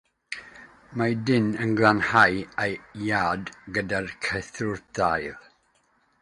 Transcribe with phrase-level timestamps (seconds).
[1.01, 2.73] Mae dyn yn glanhau ei
[3.09, 5.39] iard gyda chwythwr dail